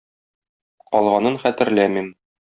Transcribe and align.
Калганын 0.93 1.39
хәтерләмим. 1.45 2.11